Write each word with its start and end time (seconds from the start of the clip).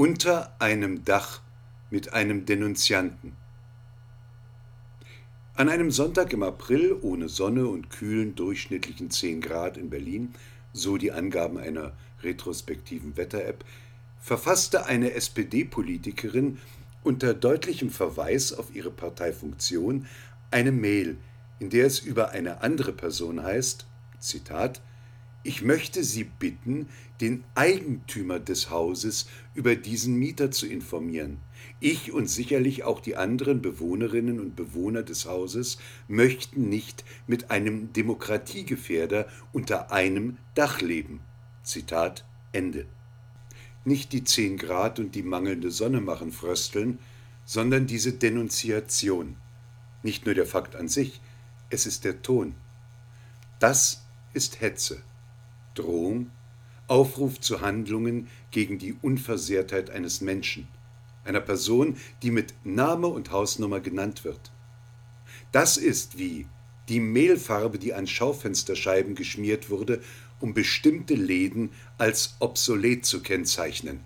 Unter 0.00 0.56
einem 0.60 1.04
Dach 1.04 1.42
mit 1.90 2.14
einem 2.14 2.46
Denunzianten. 2.46 3.36
An 5.52 5.68
einem 5.68 5.90
Sonntag 5.90 6.32
im 6.32 6.42
April 6.42 6.96
ohne 7.02 7.28
Sonne 7.28 7.66
und 7.66 7.90
kühlen 7.90 8.34
durchschnittlichen 8.34 9.10
10 9.10 9.42
Grad 9.42 9.76
in 9.76 9.90
Berlin, 9.90 10.32
so 10.72 10.96
die 10.96 11.12
Angaben 11.12 11.58
einer 11.58 11.92
retrospektiven 12.22 13.18
Wetter-App, 13.18 13.62
verfasste 14.18 14.86
eine 14.86 15.12
SPD-Politikerin 15.12 16.56
unter 17.04 17.34
deutlichem 17.34 17.90
Verweis 17.90 18.54
auf 18.54 18.74
ihre 18.74 18.90
Parteifunktion 18.90 20.06
eine 20.50 20.72
Mail, 20.72 21.18
in 21.58 21.68
der 21.68 21.84
es 21.84 21.98
über 21.98 22.30
eine 22.30 22.62
andere 22.62 22.94
Person 22.94 23.42
heißt, 23.42 23.84
Zitat, 24.18 24.80
ich 25.42 25.62
möchte 25.62 26.04
Sie 26.04 26.24
bitten, 26.24 26.88
den 27.20 27.44
Eigentümer 27.54 28.38
des 28.38 28.70
Hauses 28.70 29.26
über 29.54 29.74
diesen 29.74 30.16
Mieter 30.16 30.50
zu 30.50 30.66
informieren. 30.66 31.38
Ich 31.80 32.12
und 32.12 32.28
sicherlich 32.28 32.84
auch 32.84 33.00
die 33.00 33.16
anderen 33.16 33.62
Bewohnerinnen 33.62 34.38
und 34.38 34.54
Bewohner 34.54 35.02
des 35.02 35.24
Hauses 35.24 35.78
möchten 36.08 36.68
nicht 36.68 37.04
mit 37.26 37.50
einem 37.50 37.92
Demokratiegefährder 37.92 39.26
unter 39.52 39.90
einem 39.92 40.36
Dach 40.54 40.82
leben. 40.82 41.20
Zitat 41.62 42.26
Ende. 42.52 42.86
Nicht 43.84 44.12
die 44.12 44.24
zehn 44.24 44.58
Grad 44.58 44.98
und 44.98 45.14
die 45.14 45.22
mangelnde 45.22 45.70
Sonne 45.70 46.02
machen 46.02 46.32
frösteln, 46.32 46.98
sondern 47.46 47.86
diese 47.86 48.12
Denunziation. 48.12 49.36
Nicht 50.02 50.26
nur 50.26 50.34
der 50.34 50.46
Fakt 50.46 50.76
an 50.76 50.88
sich, 50.88 51.20
es 51.70 51.86
ist 51.86 52.04
der 52.04 52.20
Ton. 52.20 52.54
Das 53.58 54.06
ist 54.34 54.60
Hetze. 54.60 55.02
Drohung, 55.80 56.30
Aufruf 56.86 57.40
zu 57.40 57.60
Handlungen 57.60 58.28
gegen 58.50 58.78
die 58.78 58.96
Unversehrtheit 59.00 59.90
eines 59.90 60.20
Menschen, 60.20 60.68
einer 61.24 61.40
Person, 61.40 61.96
die 62.22 62.30
mit 62.30 62.54
Name 62.64 63.06
und 63.06 63.30
Hausnummer 63.30 63.80
genannt 63.80 64.24
wird. 64.24 64.52
Das 65.52 65.76
ist 65.76 66.18
wie 66.18 66.46
die 66.88 67.00
Mehlfarbe, 67.00 67.78
die 67.78 67.94
an 67.94 68.06
Schaufensterscheiben 68.06 69.14
geschmiert 69.14 69.70
wurde, 69.70 70.00
um 70.40 70.54
bestimmte 70.54 71.14
Läden 71.14 71.70
als 71.98 72.36
obsolet 72.40 73.04
zu 73.04 73.22
kennzeichnen. 73.22 74.00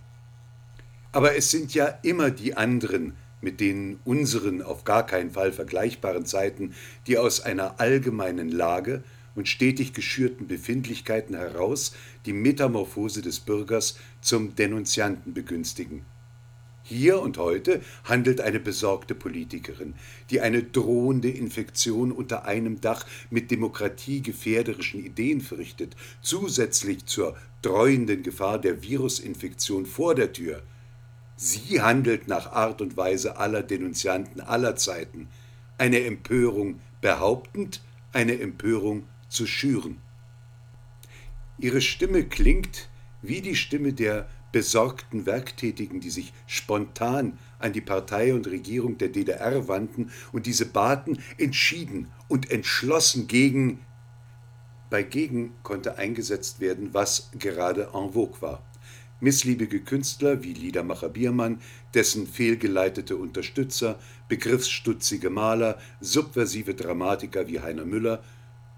Aber 1.13 1.37
es 1.37 1.51
sind 1.51 1.75
ja 1.75 1.87
immer 2.03 2.31
die 2.31 2.57
anderen, 2.57 3.15
mit 3.41 3.61
den 3.61 4.01
unseren 4.05 4.63
auf 4.63 4.85
gar 4.85 5.07
keinen 5.07 5.31
Fall 5.31 5.53
vergleichbaren 5.53 6.27
Zeiten, 6.27 6.75
die 7.07 7.19
aus 7.19 7.41
einer 7.41 7.79
allgemeinen 7.79 8.49
Lage 8.49 9.05
und 9.35 9.49
stetig 9.49 9.93
geschürten 9.93 10.47
Befindlichkeiten 10.47 11.35
heraus 11.35 11.95
die 12.27 12.33
Metamorphose 12.33 13.23
des 13.23 13.41
Bürgers 13.41 13.99
zum 14.21 14.55
Denunzianten 14.55 15.35
begünstigen. 15.35 16.05
Hier 16.87 17.23
und 17.23 17.39
heute 17.39 17.81
handelt 18.05 18.43
eine 18.43 18.61
besorgte 18.61 19.15
Politikerin, 19.15 19.95
die 20.29 20.43
eine 20.43 20.63
drohende 20.63 21.31
Infektion 21.31 22.13
unter 22.13 22.45
einem 22.45 22.83
Dach 22.83 23.07
mit 23.31 23.51
demokratiegefährderischen 23.51 25.03
Ideen 25.03 25.41
fürchtet, 25.41 25.97
zusätzlich 26.21 27.07
zur 27.07 27.39
dreuenden 27.63 28.23
Gefahr 28.23 28.61
der 28.61 28.83
Virusinfektion 28.83 29.87
vor 29.87 30.15
der 30.15 30.35
Tür. 30.35 30.63
Sie 31.37 31.81
handelt 31.81 32.29
nach 32.29 32.53
Art 32.53 32.83
und 32.83 32.99
Weise 32.99 33.39
aller 33.39 33.63
Denunzianten 33.63 34.43
aller 34.43 34.77
Zeiten, 34.77 35.29
eine 35.79 36.05
Empörung 36.05 36.81
behauptend, 37.01 37.83
eine 38.13 38.39
Empörung 38.39 39.05
zu 39.35 39.47
schüren. 39.47 40.01
Ihre 41.59 41.81
Stimme 41.81 42.25
klingt 42.25 42.89
wie 43.23 43.41
die 43.41 43.57
Stimme 43.57 43.93
der 43.93 44.29
besorgten 44.53 45.27
Werktätigen, 45.27 46.01
die 46.01 46.11
sich 46.11 46.33
spontan 46.47 47.39
an 47.59 47.73
die 47.73 47.81
Partei 47.81 48.35
und 48.35 48.47
Regierung 48.47 48.99
der 48.99 49.09
DDR 49.09 49.67
wandten 49.67 50.13
und 50.33 50.47
diese 50.47 50.67
baten, 50.67 51.19
entschieden 51.39 52.09
und 52.29 52.51
entschlossen 52.51 53.27
gegen. 53.27 53.81
Bei 54.91 55.03
gegen 55.03 55.55
konnte 55.63 55.99
eingesetzt 55.99 56.61
werden, 56.61 56.95
was 56.95 57.31
gerade 57.39 57.91
en 57.95 58.13
vogue 58.13 58.41
war. 58.43 58.63
Missliebige 59.21 59.81
Künstler 59.81 60.43
wie 60.43 60.53
Liedermacher 60.53 61.09
Biermann, 61.09 61.61
dessen 61.95 62.27
fehlgeleitete 62.27 63.17
Unterstützer, 63.17 63.99
begriffsstutzige 64.29 65.31
Maler, 65.31 65.79
subversive 66.01 66.75
Dramatiker 66.75 67.49
wie 67.49 67.61
Heiner 67.61 67.87
Müller 67.87 68.23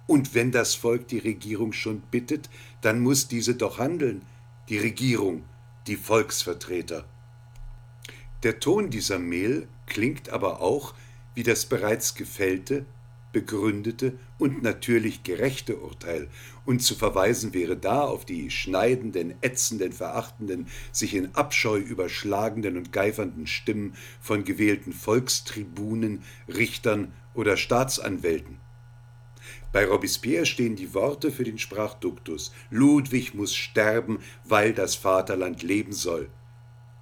und 0.07 0.35
wenn 0.35 0.53
das 0.53 0.75
Volk 0.75 1.09
die 1.09 1.19
Regierung 1.19 1.73
schon 1.73 2.01
bittet, 2.01 2.49
dann 2.81 3.01
muss 3.01 3.29
diese 3.29 3.55
doch 3.55 3.79
handeln. 3.79 4.23
Die 4.69 4.79
Regierung, 4.79 5.45
die 5.87 5.97
Volksvertreter. 5.97 7.05
Der 8.43 8.61
Ton 8.61 8.91
dieser 8.91 9.19
Mail 9.19 9.69
klingt 9.87 10.29
aber 10.31 10.61
auch 10.61 10.95
wie 11.35 11.43
das 11.43 11.67
bereits 11.67 12.15
gefällte, 12.15 12.87
begründete 13.33 14.19
und 14.39 14.63
natürlich 14.63 15.23
gerechte 15.23 15.77
Urteil, 15.77 16.29
und 16.65 16.81
zu 16.81 16.95
verweisen 16.95 17.53
wäre 17.53 17.77
da 17.77 18.01
auf 18.01 18.25
die 18.25 18.51
schneidenden, 18.51 19.35
ätzenden, 19.43 19.93
verachtenden, 19.93 20.67
sich 20.91 21.15
in 21.15 21.35
Abscheu 21.35 21.79
überschlagenden 21.79 22.79
und 22.79 22.93
geifernden 22.93 23.47
Stimmen 23.47 23.95
von 24.21 24.45
gewählten 24.45 24.93
Volkstribunen, 24.93 26.23
Richtern 26.49 27.13
oder 27.35 27.59
Staatsanwälten. 27.59 28.59
Bei 29.77 29.85
Robespierre 29.85 30.47
stehen 30.47 30.75
die 30.75 30.95
Worte 30.95 31.31
für 31.31 31.45
den 31.45 31.59
Sprachduktus 31.59 32.51
Ludwig 32.71 33.35
muss 33.35 33.55
sterben, 33.55 34.21
weil 34.43 34.73
das 34.73 34.95
Vaterland 34.95 35.63
leben 35.63 35.93
soll. 35.93 36.31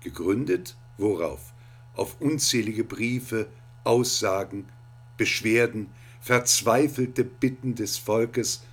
Gegründet 0.03 0.77
worauf? 0.99 1.55
Auf 1.95 2.21
unzählige 2.21 2.83
Briefe, 2.83 3.47
Aussagen, 3.85 4.67
Beschwerden, 5.17 5.87
verzweifelte 6.21 7.23
Bitten 7.23 7.77
des 7.77 7.97
Volkes, 7.97 8.65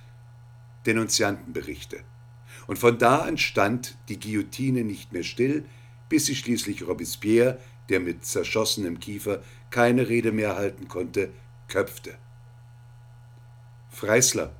Denunziantenberichte. 0.84 2.00
Und 2.66 2.80
von 2.80 2.98
da 2.98 3.18
an 3.18 3.38
stand 3.38 3.96
die 4.08 4.18
Guillotine 4.18 4.82
nicht 4.82 5.12
mehr 5.12 5.22
still, 5.22 5.64
bis 6.08 6.26
sie 6.26 6.34
schließlich 6.34 6.88
Robespierre, 6.88 7.60
der 7.88 8.00
mit 8.00 8.24
zerschossenem 8.24 8.98
Kiefer 8.98 9.44
keine 9.70 10.08
Rede 10.08 10.32
mehr 10.32 10.56
halten 10.56 10.88
konnte, 10.88 11.30
köpfte. 11.68 12.18
Freisler, 13.92 14.56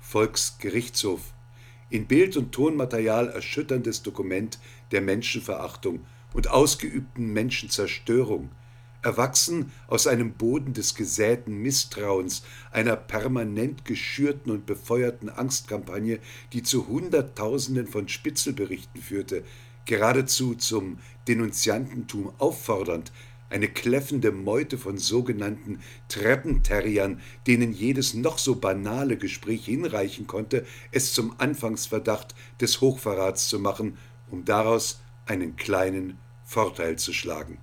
Volksgerichtshof, 0.00 1.34
in 1.90 2.06
Bild 2.06 2.36
und 2.36 2.52
Tonmaterial 2.52 3.28
erschütterndes 3.28 4.02
Dokument 4.02 4.58
der 4.92 5.00
Menschenverachtung 5.00 6.06
und 6.32 6.48
ausgeübten 6.48 7.32
Menschenzerstörung, 7.32 8.50
erwachsen 9.02 9.72
aus 9.88 10.06
einem 10.06 10.32
Boden 10.32 10.74
des 10.74 10.94
gesäten 10.94 11.60
Misstrauens, 11.60 12.44
einer 12.70 12.96
permanent 12.96 13.84
geschürten 13.84 14.52
und 14.52 14.64
befeuerten 14.64 15.28
Angstkampagne, 15.28 16.20
die 16.52 16.62
zu 16.62 16.86
Hunderttausenden 16.86 17.88
von 17.88 18.08
Spitzelberichten 18.08 19.02
führte, 19.02 19.42
geradezu 19.86 20.54
zum 20.54 20.98
Denunziantentum 21.26 22.32
auffordernd, 22.38 23.12
eine 23.50 23.68
kläffende 23.68 24.30
Meute 24.30 24.76
von 24.76 24.98
sogenannten 24.98 25.80
Treppenterriern, 26.08 27.20
denen 27.46 27.72
jedes 27.72 28.14
noch 28.14 28.38
so 28.38 28.56
banale 28.56 29.16
Gespräch 29.16 29.64
hinreichen 29.64 30.26
konnte, 30.26 30.66
es 30.92 31.14
zum 31.14 31.34
Anfangsverdacht 31.38 32.34
des 32.60 32.80
Hochverrats 32.80 33.48
zu 33.48 33.58
machen, 33.58 33.96
um 34.30 34.44
daraus 34.44 35.00
einen 35.26 35.56
kleinen 35.56 36.18
Vorteil 36.44 36.96
zu 36.96 37.12
schlagen. 37.12 37.58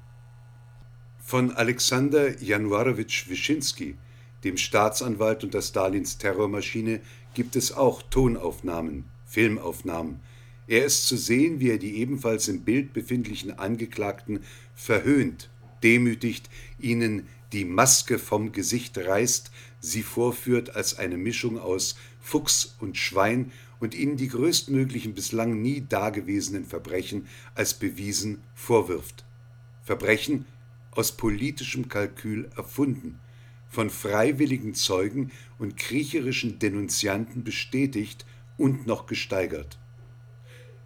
Von 1.19 1.51
Alexander 1.51 2.39
Januarowitsch 2.41 3.29
Wyszynski, 3.29 3.97
dem 4.43 4.57
Staatsanwalt 4.57 5.43
unter 5.43 5.61
Stalins 5.61 6.17
Terrormaschine, 6.17 7.01
gibt 7.33 7.55
es 7.55 7.71
auch 7.71 8.03
Tonaufnahmen, 8.03 9.05
Filmaufnahmen. 9.25 10.19
Er 10.67 10.85
ist 10.85 11.07
zu 11.07 11.17
sehen, 11.17 11.59
wie 11.59 11.69
er 11.69 11.77
die 11.77 11.97
ebenfalls 11.97 12.47
im 12.47 12.61
Bild 12.61 12.93
befindlichen 12.93 13.57
Angeklagten 13.57 14.41
verhöhnt 14.73 15.49
demütigt, 15.83 16.49
ihnen 16.79 17.27
die 17.51 17.65
Maske 17.65 18.19
vom 18.19 18.51
Gesicht 18.51 18.97
reißt, 18.97 19.51
sie 19.79 20.03
vorführt 20.03 20.75
als 20.75 20.97
eine 20.97 21.17
Mischung 21.17 21.57
aus 21.59 21.95
Fuchs 22.19 22.75
und 22.79 22.97
Schwein 22.97 23.51
und 23.79 23.93
ihnen 23.93 24.17
die 24.17 24.27
größtmöglichen 24.27 25.13
bislang 25.13 25.61
nie 25.61 25.85
dagewesenen 25.87 26.65
Verbrechen 26.65 27.27
als 27.53 27.73
bewiesen 27.73 28.41
vorwirft. 28.53 29.25
Verbrechen 29.83 30.45
aus 30.91 31.11
politischem 31.11 31.87
Kalkül 31.87 32.49
erfunden, 32.55 33.19
von 33.69 33.89
freiwilligen 33.89 34.73
Zeugen 34.73 35.31
und 35.59 35.77
kriecherischen 35.77 36.59
Denunzianten 36.59 37.43
bestätigt 37.43 38.25
und 38.57 38.87
noch 38.87 39.05
gesteigert. 39.05 39.77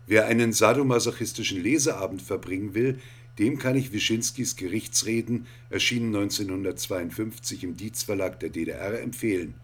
Wer 0.07 0.25
einen 0.25 0.53
sadomasochistischen 0.53 1.61
Leseabend 1.61 2.21
verbringen 2.21 2.73
will, 2.73 2.99
dem 3.39 3.57
kann 3.57 3.75
ich 3.75 3.93
Wyszynskis 3.93 4.57
Gerichtsreden, 4.57 5.47
erschienen 5.69 6.15
1952 6.15 7.63
im 7.63 7.77
Dietz 7.77 8.03
Verlag 8.03 8.39
der 8.39 8.49
DDR, 8.49 9.01
empfehlen. 9.01 9.55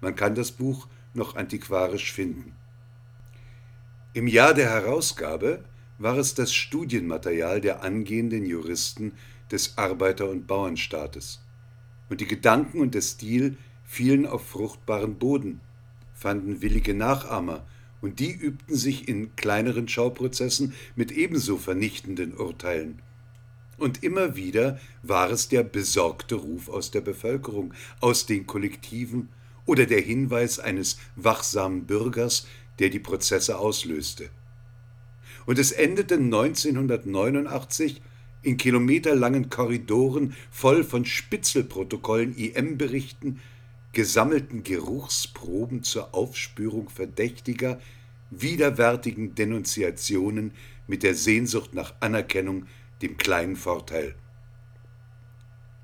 Man 0.00 0.14
kann 0.14 0.34
das 0.34 0.52
Buch 0.52 0.86
noch 1.12 1.34
antiquarisch 1.34 2.12
finden. 2.12 2.52
Im 4.14 4.28
Jahr 4.28 4.54
der 4.54 4.70
Herausgabe 4.70 5.64
war 5.98 6.16
es 6.16 6.34
das 6.34 6.54
Studienmaterial 6.54 7.60
der 7.60 7.82
angehenden 7.82 8.46
Juristen 8.46 9.12
des 9.50 9.76
Arbeiter- 9.76 10.30
und 10.30 10.46
Bauernstaates. 10.46 11.42
Und 12.08 12.20
die 12.20 12.26
Gedanken 12.26 12.80
und 12.80 12.94
der 12.94 13.02
Stil 13.02 13.56
fielen 13.84 14.26
auf 14.26 14.46
fruchtbaren 14.46 15.16
Boden, 15.16 15.60
fanden 16.14 16.62
willige 16.62 16.94
Nachahmer, 16.94 17.66
und 18.00 18.20
die 18.20 18.32
übten 18.32 18.76
sich 18.76 19.08
in 19.08 19.34
kleineren 19.36 19.88
Schauprozessen 19.88 20.74
mit 20.94 21.10
ebenso 21.10 21.56
vernichtenden 21.56 22.36
Urteilen. 22.36 23.02
Und 23.78 24.02
immer 24.02 24.36
wieder 24.36 24.78
war 25.02 25.30
es 25.30 25.48
der 25.48 25.62
besorgte 25.62 26.36
Ruf 26.36 26.68
aus 26.68 26.90
der 26.90 27.02
Bevölkerung, 27.02 27.74
aus 28.00 28.26
den 28.26 28.46
Kollektiven 28.46 29.28
oder 29.66 29.86
der 29.86 30.00
Hinweis 30.00 30.58
eines 30.58 30.98
wachsamen 31.16 31.84
Bürgers, 31.84 32.46
der 32.78 32.88
die 32.88 33.00
Prozesse 33.00 33.58
auslöste. 33.58 34.30
Und 35.44 35.58
es 35.58 35.72
endete 35.72 36.14
1989 36.14 38.02
in 38.42 38.56
kilometerlangen 38.56 39.50
Korridoren 39.50 40.34
voll 40.50 40.84
von 40.84 41.04
Spitzelprotokollen, 41.04 42.36
IM-Berichten, 42.36 43.40
gesammelten 43.92 44.62
Geruchsproben 44.62 45.82
zur 45.82 46.14
Aufspürung 46.14 46.88
verdächtiger, 46.88 47.80
widerwärtigen 48.30 49.34
Denunziationen 49.34 50.52
mit 50.86 51.02
der 51.02 51.14
Sehnsucht 51.14 51.74
nach 51.74 51.94
Anerkennung, 52.00 52.66
dem 53.02 53.16
kleinen 53.16 53.56
Vorteil. 53.56 54.14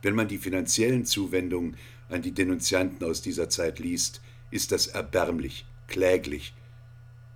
Wenn 0.02 0.14
man 0.14 0.28
die 0.28 0.38
finanziellen 0.38 1.04
Zuwendungen 1.04 1.76
an 2.08 2.22
die 2.22 2.32
Denunzianten 2.32 3.06
aus 3.06 3.22
dieser 3.22 3.48
Zeit 3.48 3.78
liest, 3.78 4.20
ist 4.50 4.72
das 4.72 4.88
erbärmlich, 4.88 5.66
kläglich. 5.86 6.54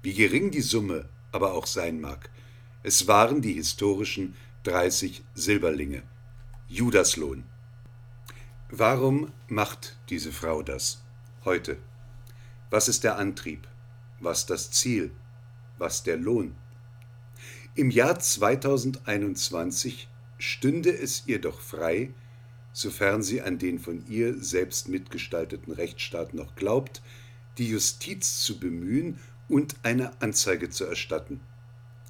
Wie 0.03 0.15
gering 0.15 0.51
die 0.51 0.61
Summe 0.61 1.09
aber 1.33 1.55
auch 1.55 1.67
sein 1.67 2.01
mag, 2.01 2.31
es 2.83 3.09
waren 3.09 3.43
die 3.43 3.55
historischen 3.55 4.37
30 4.65 5.25
Silberlinge. 5.35 6.03
Judaslohn. 6.69 7.45
Warum 8.71 9.33
macht 9.49 9.97
diese 10.09 10.33
Frau 10.33 10.63
das 10.63 11.05
heute? 11.45 11.79
Was 12.71 12.89
ist 12.89 13.05
der 13.05 13.17
Antrieb? 13.17 13.69
Was 14.19 14.47
das 14.47 14.71
Ziel? 14.73 15.13
Was 15.79 16.03
der 16.03 16.17
Lohn? 16.17 16.57
Im 17.77 17.91
Jahr 17.91 18.19
2021 18.19 20.09
stünde 20.39 20.97
es 20.97 21.25
ihr 21.27 21.39
doch 21.43 21.61
frei, 21.61 22.15
sofern 22.73 23.23
sie 23.23 23.43
an 23.43 23.59
den 23.59 23.79
von 23.79 24.03
ihr 24.09 24.43
selbst 24.43 24.89
mitgestalteten 24.89 25.75
Rechtsstaat 25.75 26.33
noch 26.33 26.57
glaubt, 26.57 27.03
die 27.59 27.69
Justiz 27.69 28.41
zu 28.41 28.59
bemühen 28.59 29.19
und 29.51 29.77
eine 29.83 30.23
Anzeige 30.23 30.71
zu 30.71 30.87
erstatten. 30.87 31.43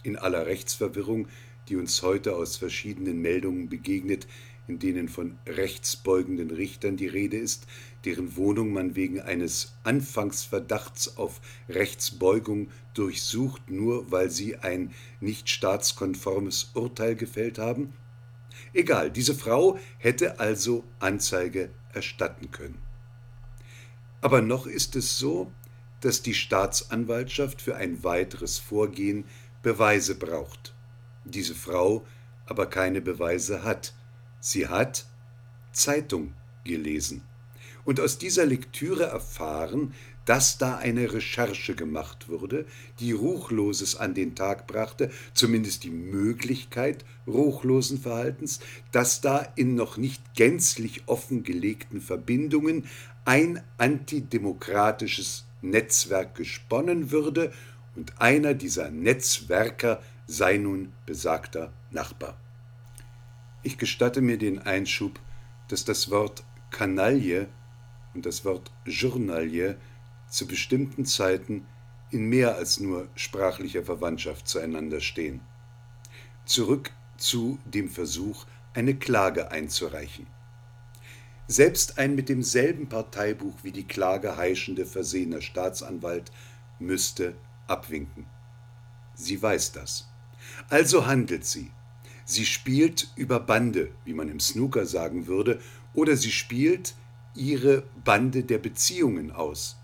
In 0.05 0.17
aller 0.17 0.47
Rechtsverwirrung 0.47 1.27
die 1.69 1.77
uns 1.77 2.03
heute 2.03 2.37
aus 2.37 2.57
verschiedenen 2.57 3.21
Meldungen 3.21 3.69
begegnet, 3.69 4.27
in 4.69 4.79
denen 4.79 5.09
von 5.09 5.39
rechtsbeugenden 5.47 6.51
Richtern 6.51 6.97
die 6.97 7.07
Rede 7.07 7.37
ist, 7.37 7.67
deren 8.05 8.37
Wohnung 8.37 8.73
man 8.73 8.97
wegen 8.97 9.21
eines 9.21 9.75
Anfangsverdachts 9.85 11.17
auf 11.17 11.41
Rechtsbeugung 11.69 12.69
durchsucht, 12.95 13.71
nur 13.71 14.11
weil 14.11 14.31
sie 14.31 14.57
ein 14.57 14.93
nicht 15.21 15.49
staatskonformes 15.49 16.73
Urteil 16.75 17.17
gefällt 17.17 17.59
haben? 17.59 17.93
Egal, 18.73 19.11
diese 19.11 19.35
Frau 19.35 19.79
hätte 19.99 20.41
also 20.41 20.85
Anzeige 20.99 21.71
erstatten 21.93 22.51
können. 22.51 22.83
Aber 24.21 24.43
noch 24.43 24.67
ist 24.67 24.97
es 24.97 25.19
so, 25.19 25.53
dass 26.01 26.23
die 26.23 26.35
Staatsanwaltschaft 26.35 27.63
für 27.63 27.77
ein 27.77 28.03
weiteres 28.03 28.59
Vorgehen 28.59 29.25
Beweise 29.63 30.15
braucht 30.15 30.77
diese 31.27 31.55
Frau 31.55 32.07
aber 32.47 32.67
keine 32.67 33.01
Beweise 33.01 33.65
hat. 33.65 33.93
Sie 34.49 34.69
hat 34.69 35.07
Zeitung 35.73 36.33
gelesen 36.63 37.23
und 37.85 37.99
aus 37.99 38.17
dieser 38.17 38.47
Lektüre 38.47 39.03
erfahren, 39.03 39.93
dass 40.25 40.57
da 40.57 40.77
eine 40.77 41.13
Recherche 41.13 41.75
gemacht 41.75 42.29
wurde, 42.29 42.65
die 43.01 43.11
Ruchloses 43.11 43.97
an 43.97 44.15
den 44.15 44.37
Tag 44.37 44.69
brachte, 44.69 45.11
zumindest 45.35 45.83
die 45.83 45.91
Möglichkeit 45.91 47.05
ruchlosen 47.27 47.99
Verhaltens, 47.99 48.61
dass 48.93 49.21
da 49.21 49.39
in 49.57 49.75
noch 49.75 49.97
nicht 49.97 50.23
gänzlich 50.37 51.03
offengelegten 51.07 52.01
Verbindungen 52.01 52.85
ein 53.25 53.65
antidemokratisches 53.79 55.45
Netzwerk 55.61 56.37
gesponnen 56.37 57.11
würde 57.11 57.53
und 57.97 58.21
einer 58.21 58.55
dieser 58.55 58.93
Netzwerker 58.93 60.01
sei 60.29 60.59
nun 60.59 60.93
besagter 61.05 61.73
Nachbar. 61.91 62.39
Ich 63.67 63.79
gestatte 63.79 64.21
mir 64.21 64.39
den 64.39 64.61
Einschub, 64.61 65.19
dass 65.67 65.85
das 65.85 66.09
Wort 66.13 66.45
Kanaille 66.71 67.49
und 68.15 68.25
das 68.25 68.45
Wort 68.45 68.71
Journalie 68.85 69.77
zu 70.29 70.47
bestimmten 70.47 71.05
Zeiten 71.05 71.67
in 72.13 72.27
mehr 72.29 72.55
als 72.55 72.79
nur 72.79 73.09
sprachlicher 73.17 73.83
Verwandtschaft 73.83 74.47
zueinander 74.47 75.01
stehen. 75.01 75.41
Zurück 76.45 76.93
zu 77.17 77.59
dem 77.65 77.91
Versuch, 77.91 78.47
eine 78.73 78.95
Klage 78.95 79.51
einzureichen. 79.51 80.29
Selbst 81.49 81.99
ein 81.99 82.15
mit 82.15 82.29
demselben 82.29 82.89
Parteibuch 82.89 83.65
wie 83.65 83.73
die 83.73 83.89
Klage 83.89 84.37
heischende 84.37 84.87
versehener 84.87 85.41
Staatsanwalt 85.41 86.31
müsste 86.79 87.35
abwinken. 87.67 88.27
Sie 89.17 89.43
weiß 89.43 89.73
das. 89.73 90.09
Also 90.69 91.07
handelt 91.07 91.45
sie. 91.45 91.73
Sie 92.29 92.45
spielt 92.45 93.09
über 93.15 93.39
Bande, 93.39 93.93
wie 94.05 94.13
man 94.13 94.29
im 94.29 94.41
Snooker 94.41 94.85
sagen 94.85 95.29
würde, 95.29 95.61
oder 95.95 96.17
sie 96.17 96.33
spielt 96.33 96.97
ihre 97.37 97.85
Bande 98.05 98.43
der 98.43 98.59
Beziehungen 98.59 99.31
aus. 99.31 99.77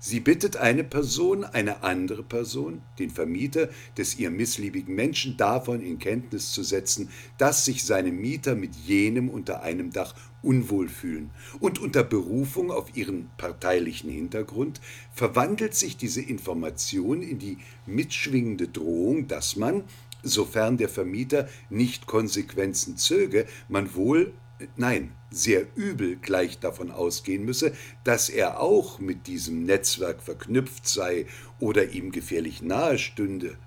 Sie 0.00 0.18
bittet 0.18 0.56
eine 0.56 0.82
Person, 0.82 1.44
eine 1.44 1.84
andere 1.84 2.24
Person, 2.24 2.82
den 2.98 3.10
Vermieter 3.10 3.68
des 3.96 4.18
ihr 4.18 4.30
missliebigen 4.30 4.94
Menschen 4.94 5.36
davon 5.36 5.80
in 5.80 5.98
Kenntnis 5.98 6.52
zu 6.52 6.64
setzen, 6.64 7.10
dass 7.36 7.64
sich 7.64 7.84
seine 7.84 8.10
Mieter 8.10 8.56
mit 8.56 8.74
jenem 8.74 9.28
unter 9.28 9.62
einem 9.62 9.92
Dach 9.92 10.14
unwohl 10.42 10.88
fühlen. 10.88 11.30
Und 11.58 11.80
unter 11.80 12.04
Berufung 12.04 12.70
auf 12.70 12.96
ihren 12.96 13.30
parteilichen 13.38 14.10
Hintergrund 14.10 14.80
verwandelt 15.12 15.74
sich 15.74 15.96
diese 15.96 16.22
Information 16.22 17.22
in 17.22 17.38
die 17.38 17.58
mitschwingende 17.86 18.68
Drohung, 18.68 19.26
dass 19.26 19.56
man, 19.56 19.84
sofern 20.22 20.76
der 20.76 20.88
Vermieter 20.88 21.48
nicht 21.70 22.06
Konsequenzen 22.06 22.96
zöge, 22.96 23.46
man 23.68 23.94
wohl, 23.94 24.32
nein, 24.76 25.12
sehr 25.30 25.66
übel 25.76 26.16
gleich 26.16 26.58
davon 26.58 26.90
ausgehen 26.90 27.44
müsse, 27.44 27.72
dass 28.04 28.28
er 28.28 28.60
auch 28.60 28.98
mit 28.98 29.26
diesem 29.26 29.64
Netzwerk 29.64 30.22
verknüpft 30.22 30.88
sei 30.88 31.26
oder 31.60 31.90
ihm 31.90 32.12
gefährlich 32.12 32.62
nahe 32.62 32.98
stünde. 32.98 33.58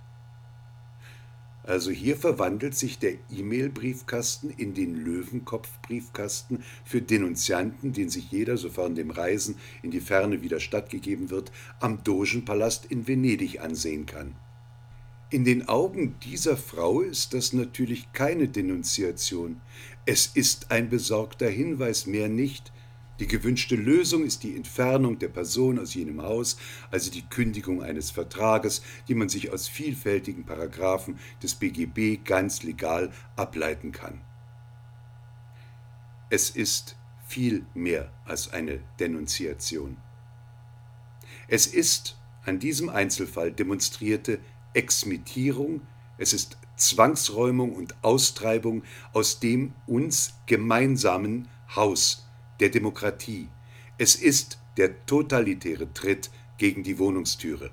Also 1.64 1.92
hier 1.92 2.18
verwandelt 2.18 2.74
sich 2.76 2.98
der 2.98 3.14
E-Mail-Briefkasten 3.30 4.50
in 4.50 4.74
den 4.74 4.96
Löwenkopf-Briefkasten 4.96 6.64
für 6.84 7.04
Denunzianten, 7.04 7.94
den 7.94 8.10
sich 8.10 8.32
jeder, 8.32 8.58
sofern 8.58 8.96
dem 8.96 9.12
Reisen 9.12 9.58
in 9.84 9.92
die 9.92 10.02
Ferne 10.02 10.42
wieder 10.42 10.60
stattgegeben 10.60 11.30
wird, 11.30 11.52
am 11.80 12.04
Dogenpalast 12.04 12.88
in 12.88 13.08
Venedig 13.08 13.62
ansehen 13.62 14.08
kann. 14.08 14.36
In 15.32 15.46
den 15.46 15.70
Augen 15.70 16.20
dieser 16.20 16.58
Frau 16.58 17.00
ist 17.00 17.34
das 17.34 17.54
natürlich 17.54 18.12
keine 18.12 18.50
Denunziation. 18.50 19.62
Es 20.06 20.28
ist 20.28 20.72
ein 20.72 20.90
besorgter 20.90 21.50
Hinweis, 21.50 22.06
mehr 22.06 22.28
nicht. 22.28 22.74
Die 23.22 23.28
gewünschte 23.28 23.78
Lösung 23.78 24.26
ist 24.26 24.44
die 24.44 24.58
Entfernung 24.58 25.20
der 25.20 25.30
Person 25.30 25.80
aus 25.80 25.94
jenem 25.94 26.22
Haus, 26.22 26.58
also 26.92 27.10
die 27.10 27.22
Kündigung 27.22 27.82
eines 27.82 28.12
Vertrages, 28.12 28.82
die 29.08 29.16
man 29.16 29.30
sich 29.30 29.54
aus 29.54 29.70
vielfältigen 29.70 30.46
Paragraphen 30.46 31.18
des 31.42 31.56
BGB 31.56 32.26
ganz 32.26 32.64
legal 32.64 33.14
ableiten 33.38 33.94
kann. 33.94 34.20
Es 36.30 36.50
ist 36.50 36.98
viel 37.26 37.66
mehr 37.74 38.12
als 38.26 38.52
eine 38.52 38.82
Denunziation. 39.00 39.96
Es 41.48 41.68
ist 41.68 42.18
an 42.44 42.60
diesem 42.60 42.90
Einzelfall 42.90 43.52
demonstrierte 43.52 44.40
Exmittierung, 44.74 45.82
es 46.18 46.34
ist 46.34 46.58
Zwangsräumung 46.78 47.74
und 47.74 47.96
Austreibung 48.04 48.84
aus 49.14 49.40
dem 49.40 49.74
uns 49.88 50.34
gemeinsamen 50.46 51.48
Haus 51.76 52.28
der 52.60 52.70
Demokratie. 52.70 53.50
Es 53.98 54.16
ist 54.16 54.60
der 54.78 55.06
totalitäre 55.06 55.94
Tritt 55.94 56.32
gegen 56.58 56.84
die 56.84 57.00
Wohnungstüre. 57.00 57.72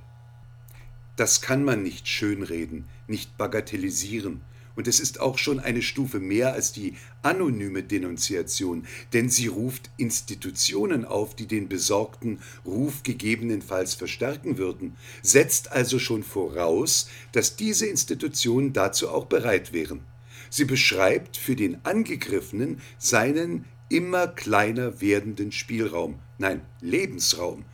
Das 1.16 1.40
kann 1.40 1.64
man 1.64 1.82
nicht 1.82 2.06
schönreden, 2.06 2.88
nicht 3.06 3.36
bagatellisieren, 3.36 4.40
Und 4.78 4.86
es 4.86 5.00
ist 5.00 5.18
auch 5.18 5.38
schon 5.38 5.58
eine 5.58 5.82
Stufe 5.82 6.20
mehr 6.20 6.52
als 6.52 6.72
die 6.72 6.94
anonyme 7.22 7.82
Denunziation, 7.82 8.86
denn 9.12 9.28
sie 9.28 9.48
ruft 9.48 9.90
Institutionen 9.96 11.04
auf, 11.04 11.34
die 11.34 11.48
den 11.48 11.68
besorgten 11.68 12.38
Ruf 12.64 13.02
gegebenenfalls 13.02 13.94
verstärken 13.94 14.56
würden, 14.56 14.94
setzt 15.20 15.72
also 15.72 15.98
schon 15.98 16.22
voraus, 16.22 17.08
dass 17.32 17.56
diese 17.56 17.86
Institutionen 17.86 18.72
dazu 18.72 19.08
auch 19.08 19.24
bereit 19.24 19.72
wären. 19.72 20.02
Sie 20.48 20.64
beschreibt 20.64 21.36
für 21.36 21.56
den 21.56 21.84
Angegriffenen 21.84 22.80
seinen 22.98 23.64
immer 23.88 24.28
kleiner 24.28 25.00
werdenden 25.00 25.50
Spielraum, 25.50 26.20
nein, 26.38 26.60
Lebensraum. 26.80 27.64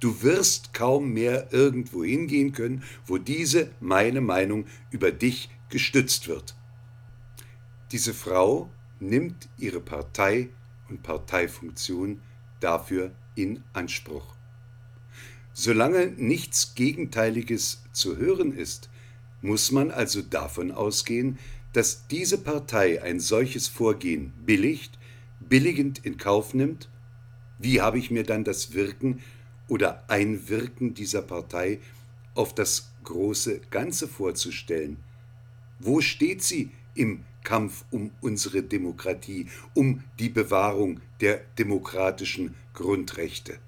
Du 0.00 0.22
wirst 0.22 0.72
kaum 0.72 1.12
mehr 1.12 1.52
irgendwo 1.52 2.04
hingehen 2.04 2.52
können, 2.52 2.84
wo 3.04 3.18
diese 3.18 3.68
meine 3.80 4.22
Meinung 4.22 4.64
über 4.90 5.10
dich 5.12 5.50
gestützt 5.68 6.28
wird. 6.28 6.54
Diese 7.92 8.14
Frau 8.14 8.70
nimmt 9.00 9.48
ihre 9.58 9.80
Partei 9.80 10.50
und 10.88 11.02
Parteifunktion 11.02 12.20
dafür 12.60 13.14
in 13.34 13.62
Anspruch. 13.72 14.34
Solange 15.52 16.06
nichts 16.06 16.74
Gegenteiliges 16.74 17.82
zu 17.92 18.16
hören 18.16 18.52
ist, 18.52 18.90
muss 19.40 19.72
man 19.72 19.90
also 19.90 20.22
davon 20.22 20.70
ausgehen, 20.70 21.38
dass 21.72 22.06
diese 22.08 22.38
Partei 22.38 23.02
ein 23.02 23.20
solches 23.20 23.68
Vorgehen 23.68 24.32
billigt, 24.44 24.98
billigend 25.40 26.04
in 26.04 26.16
Kauf 26.16 26.54
nimmt? 26.54 26.88
Wie 27.58 27.80
habe 27.80 27.98
ich 27.98 28.10
mir 28.10 28.24
dann 28.24 28.44
das 28.44 28.72
Wirken 28.72 29.20
oder 29.68 30.08
Einwirken 30.08 30.94
dieser 30.94 31.22
Partei 31.22 31.80
auf 32.34 32.54
das 32.54 32.92
große 33.04 33.60
Ganze 33.70 34.08
vorzustellen? 34.08 34.98
Wo 35.78 36.00
steht 36.00 36.42
sie 36.42 36.70
im 36.94 37.24
Kampf 37.44 37.84
um 37.90 38.10
unsere 38.20 38.62
Demokratie, 38.62 39.46
um 39.74 40.02
die 40.18 40.28
Bewahrung 40.28 41.00
der 41.20 41.40
demokratischen 41.58 42.54
Grundrechte? 42.74 43.58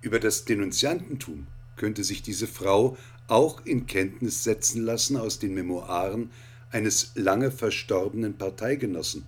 Über 0.00 0.20
das 0.20 0.44
Denunziantentum 0.44 1.46
könnte 1.76 2.02
sich 2.04 2.22
diese 2.22 2.46
Frau 2.46 2.96
auch 3.26 3.64
in 3.66 3.86
Kenntnis 3.86 4.42
setzen 4.42 4.82
lassen 4.82 5.16
aus 5.16 5.38
den 5.38 5.54
Memoiren 5.54 6.30
eines 6.70 7.12
lange 7.14 7.50
verstorbenen 7.50 8.38
Parteigenossen, 8.38 9.26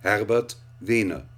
Herbert 0.00 0.60
Wehner. 0.80 1.28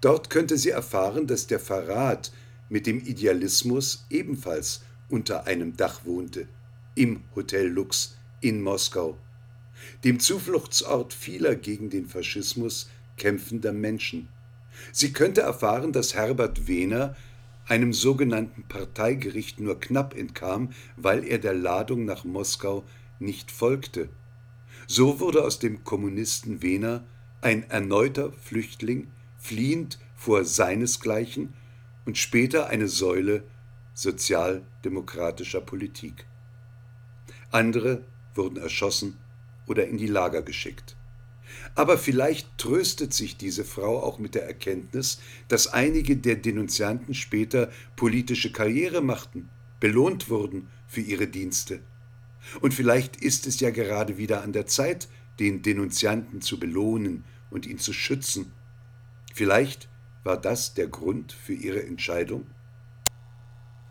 Dort 0.00 0.30
könnte 0.30 0.58
sie 0.58 0.70
erfahren, 0.70 1.26
dass 1.26 1.46
der 1.46 1.60
Verrat 1.60 2.32
mit 2.68 2.86
dem 2.86 3.00
Idealismus 3.00 4.06
ebenfalls 4.10 4.82
unter 5.08 5.46
einem 5.46 5.76
Dach 5.76 6.04
wohnte, 6.04 6.48
im 6.96 7.22
Hotel 7.36 7.68
Lux 7.68 8.16
in 8.40 8.62
Moskau, 8.62 9.16
dem 10.02 10.18
Zufluchtsort 10.18 11.14
vieler 11.14 11.54
gegen 11.54 11.90
den 11.90 12.06
Faschismus 12.06 12.90
kämpfender 13.16 13.72
Menschen. 13.72 14.28
Sie 14.92 15.12
könnte 15.12 15.42
erfahren, 15.42 15.92
dass 15.92 16.14
Herbert 16.14 16.66
Wehner 16.66 17.14
einem 17.68 17.92
sogenannten 17.92 18.64
Parteigericht 18.64 19.60
nur 19.60 19.78
knapp 19.78 20.16
entkam, 20.16 20.70
weil 20.96 21.24
er 21.24 21.38
der 21.38 21.54
Ladung 21.54 22.04
nach 22.04 22.24
Moskau 22.24 22.84
nicht 23.18 23.50
folgte. 23.50 24.08
So 24.86 25.20
wurde 25.20 25.44
aus 25.44 25.58
dem 25.58 25.84
Kommunisten 25.84 26.62
Wehner 26.62 27.04
ein 27.40 27.68
erneuter 27.70 28.32
Flüchtling, 28.32 29.08
fliehend 29.38 29.98
vor 30.14 30.44
seinesgleichen 30.44 31.52
und 32.04 32.16
später 32.16 32.68
eine 32.68 32.88
Säule 32.88 33.42
sozialdemokratischer 33.94 35.60
Politik. 35.60 36.26
Andere 37.50 38.04
wurden 38.34 38.56
erschossen 38.56 39.18
oder 39.66 39.86
in 39.86 39.98
die 39.98 40.06
Lager 40.06 40.42
geschickt. 40.42 40.96
Aber 41.74 41.98
vielleicht 41.98 42.58
tröstet 42.58 43.12
sich 43.14 43.36
diese 43.36 43.64
Frau 43.64 44.02
auch 44.02 44.18
mit 44.18 44.34
der 44.34 44.46
Erkenntnis, 44.46 45.20
dass 45.48 45.68
einige 45.68 46.16
der 46.16 46.36
Denunzianten 46.36 47.14
später 47.14 47.70
politische 47.94 48.52
Karriere 48.52 49.00
machten, 49.00 49.48
belohnt 49.80 50.28
wurden 50.28 50.68
für 50.86 51.00
ihre 51.00 51.28
Dienste. 51.28 51.80
Und 52.60 52.74
vielleicht 52.74 53.16
ist 53.16 53.46
es 53.46 53.60
ja 53.60 53.70
gerade 53.70 54.18
wieder 54.18 54.42
an 54.42 54.52
der 54.52 54.66
Zeit, 54.66 55.08
den 55.38 55.62
Denunzianten 55.62 56.40
zu 56.40 56.58
belohnen 56.58 57.24
und 57.50 57.66
ihn 57.66 57.78
zu 57.78 57.92
schützen. 57.92 58.52
Vielleicht 59.34 59.88
war 60.24 60.40
das 60.40 60.74
der 60.74 60.88
Grund 60.88 61.32
für 61.32 61.52
ihre 61.52 61.84
Entscheidung? 61.84 62.46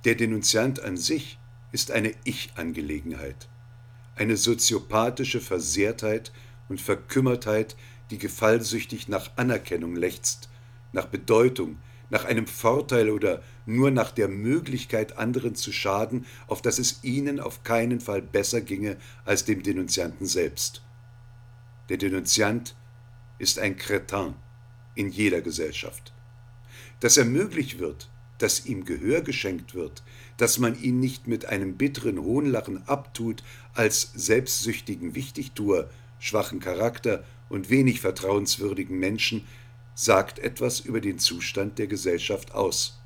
Der 0.05 0.15
Denunziant 0.15 0.79
an 0.79 0.97
sich 0.97 1.39
ist 1.75 1.91
eine 1.91 2.13
Ich-Angelegenheit, 2.23 3.49
eine 4.15 4.37
soziopathische 4.37 5.41
Versehrtheit 5.41 6.31
und 6.69 6.79
Verkümmertheit, 6.79 7.75
die 8.11 8.17
gefallsüchtig 8.17 9.09
nach 9.09 9.31
Anerkennung 9.35 9.97
lechzt, 9.97 10.47
nach 10.93 11.07
Bedeutung, 11.07 11.77
nach 12.09 12.23
einem 12.23 12.47
Vorteil 12.47 13.09
oder 13.09 13.43
nur 13.65 13.91
nach 13.91 14.11
der 14.11 14.29
Möglichkeit, 14.29 15.17
anderen 15.17 15.55
zu 15.55 15.73
schaden, 15.73 16.25
auf 16.47 16.61
dass 16.61 16.79
es 16.79 17.03
ihnen 17.03 17.41
auf 17.41 17.63
keinen 17.63 17.99
Fall 17.99 18.21
besser 18.21 18.61
ginge 18.61 18.95
als 19.25 19.43
dem 19.43 19.61
Denunzianten 19.61 20.27
selbst. 20.27 20.81
Der 21.89 21.97
Denunziant 21.97 22.73
ist 23.37 23.59
ein 23.59 23.75
Kretin 23.75 24.35
in 24.95 25.09
jeder 25.09 25.41
Gesellschaft. 25.41 26.13
Dass 27.01 27.17
er 27.17 27.25
möglich 27.25 27.79
wird, 27.79 28.09
dass 28.37 28.65
ihm 28.65 28.85
Gehör 28.85 29.21
geschenkt 29.21 29.75
wird, 29.75 30.03
dass 30.37 30.59
man 30.59 30.79
ihn 30.81 30.99
nicht 30.99 31.27
mit 31.27 31.45
einem 31.45 31.77
bitteren 31.77 32.19
Hohnlachen 32.19 32.87
abtut 32.87 33.43
als 33.73 34.11
selbstsüchtigen 34.13 35.15
Wichtigtuer, 35.15 35.89
schwachen 36.19 36.59
Charakter 36.59 37.23
und 37.49 37.69
wenig 37.69 38.01
vertrauenswürdigen 38.01 38.97
Menschen, 38.99 39.45
sagt 39.93 40.39
etwas 40.39 40.81
über 40.81 40.99
den 40.99 41.19
Zustand 41.19 41.79
der 41.79 41.87
Gesellschaft 41.87 42.53
aus. 42.53 42.99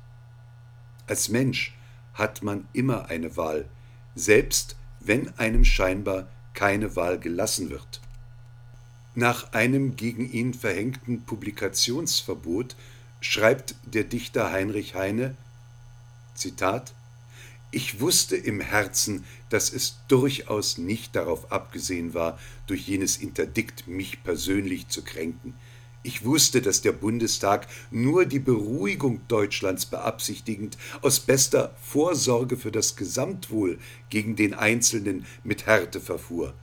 Als 1.06 1.28
Mensch 1.28 1.76
hat 2.14 2.42
man 2.42 2.66
immer 2.72 3.06
eine 3.06 3.36
Wahl, 3.36 3.68
selbst 4.14 4.76
wenn 4.98 5.28
einem 5.38 5.64
scheinbar 5.64 6.28
keine 6.52 6.96
Wahl 6.96 7.18
gelassen 7.18 7.70
wird. 7.70 8.00
Nach 9.14 9.52
einem 9.52 9.96
gegen 9.96 10.30
ihn 10.30 10.54
verhängten 10.54 11.24
Publikationsverbot 11.24 12.76
schreibt 13.20 13.74
der 13.84 14.04
Dichter 14.04 14.50
Heinrich 14.50 14.94
Heine 14.94 15.36
Zitat 16.34 16.94
Ich 17.70 18.00
wusste 18.00 18.36
im 18.36 18.60
Herzen, 18.60 19.24
dass 19.50 19.72
es 19.72 19.98
durchaus 20.08 20.78
nicht 20.78 21.14
darauf 21.14 21.52
abgesehen 21.52 22.14
war, 22.14 22.38
durch 22.66 22.88
jenes 22.88 23.18
Interdikt 23.18 23.86
mich 23.86 24.24
persönlich 24.24 24.88
zu 24.88 25.02
kränken. 25.02 25.54
Ich 26.02 26.24
wusste, 26.24 26.62
dass 26.62 26.80
der 26.80 26.92
Bundestag 26.92 27.68
nur 27.90 28.24
die 28.24 28.38
Beruhigung 28.38 29.20
Deutschlands 29.28 29.84
beabsichtigend 29.84 30.78
aus 31.02 31.20
bester 31.20 31.76
Vorsorge 31.82 32.56
für 32.56 32.72
das 32.72 32.96
Gesamtwohl 32.96 33.78
gegen 34.08 34.34
den 34.34 34.54
Einzelnen 34.54 35.26
mit 35.44 35.66
Härte 35.66 36.00
verfuhr. 36.00 36.54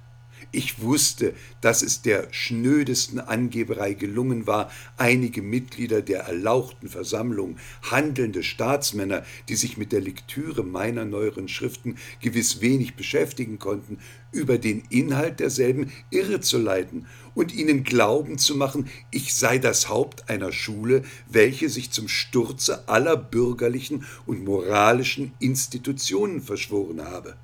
Ich 0.52 0.82
wusste, 0.82 1.34
dass 1.60 1.82
es 1.82 2.02
der 2.02 2.28
schnödesten 2.32 3.20
Angeberei 3.20 3.94
gelungen 3.94 4.48
war, 4.48 4.72
einige 4.96 5.42
Mitglieder 5.42 6.02
der 6.02 6.22
erlauchten 6.22 6.88
Versammlung, 6.88 7.58
handelnde 7.82 8.44
Staatsmänner, 8.44 9.24
die 9.50 9.56
sich 9.56 9.78
mit 9.78 9.92
der 9.92 10.00
Lektüre 10.00 10.64
meiner 10.64 11.04
neueren 11.04 11.50
Schriften 11.50 11.98
gewiss 12.22 12.62
wenig 12.62 12.96
beschäftigen 12.96 13.60
konnten, 13.60 14.00
über 14.32 14.58
den 14.58 14.84
Inhalt 14.90 15.42
derselben 15.42 15.92
irrezuleiten 16.12 17.08
und 17.36 17.54
ihnen 17.54 17.84
glauben 17.84 18.38
zu 18.38 18.56
machen, 18.56 18.88
ich 19.12 19.34
sei 19.34 19.58
das 19.58 19.90
Haupt 19.90 20.30
einer 20.30 20.54
Schule, 20.54 21.04
welche 21.28 21.70
sich 21.70 21.92
zum 21.92 22.08
Sturze 22.08 22.88
aller 22.88 23.18
bürgerlichen 23.18 24.06
und 24.26 24.46
moralischen 24.46 25.34
Institutionen 25.40 26.42
verschworen 26.42 27.02
habe. 27.04 27.36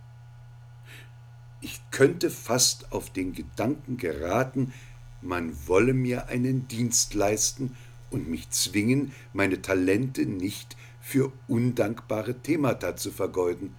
Ich 1.64 1.80
könnte 1.92 2.30
fast 2.30 2.92
auf 2.92 3.10
den 3.10 3.32
Gedanken 3.32 3.96
geraten, 3.96 4.74
man 5.22 5.56
wolle 5.66 5.94
mir 5.94 6.28
einen 6.28 6.68
Dienst 6.68 7.14
leisten 7.14 7.78
und 8.12 8.28
mich 8.28 8.50
zwingen, 8.50 9.14
meine 9.32 9.62
Talente 9.62 10.26
nicht 10.26 10.76
für 11.00 11.32
undankbare 11.48 12.42
Themata 12.42 12.98
zu 12.98 13.12
vergeuden. 13.12 13.74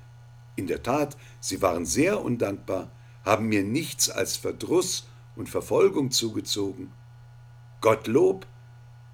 In 0.57 0.67
der 0.67 0.83
Tat, 0.83 1.19
sie 1.41 1.61
waren 1.61 1.85
sehr 1.85 2.25
undankbar, 2.25 2.91
haben 3.23 3.51
mir 3.51 3.63
nichts 3.63 4.09
als 4.09 4.39
Verdruss 4.39 5.07
und 5.37 5.51
Verfolgung 5.51 6.11
zugezogen. 6.11 6.91
Gottlob, 7.83 8.47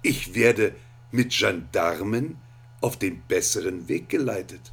ich 0.01 0.33
werde 0.33 0.73
mit 1.11 1.37
Gendarmen 1.37 2.37
auf 2.79 2.95
den 2.95 3.21
besseren 3.27 3.89
Weg 3.89 4.07
geleitet. 4.07 4.71